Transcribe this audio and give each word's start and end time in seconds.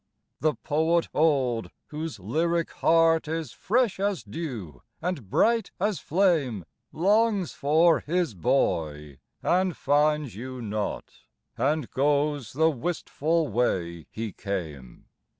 The 0.39 0.55
poet 0.55 1.09
old, 1.13 1.69
whose 1.89 2.19
lyric 2.19 2.71
heart 2.71 3.27
Is 3.27 3.51
fresh 3.53 3.99
as 3.99 4.23
dew 4.23 4.81
and 4.99 5.29
bright 5.29 5.69
as 5.79 5.99
flame, 5.99 6.65
Longs 6.91 7.53
for 7.53 7.99
"his 7.99 8.33
boy," 8.33 9.19
and 9.43 9.77
finds 9.77 10.35
you 10.35 10.59
not, 10.59 11.11
And 11.55 11.87
goes 11.91 12.53
the 12.53 12.71
wistful 12.71 13.47
way 13.47 14.07
he 14.09 14.31
came. 14.33 15.05